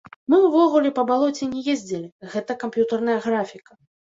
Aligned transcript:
Мы 0.33 0.37
ўвогуле 0.45 0.91
па 0.99 1.03
балоце 1.11 1.49
не 1.53 1.61
ездзілі, 1.75 2.09
гэта 2.33 2.51
камп'ютарная 2.65 3.19
графіка. 3.29 3.71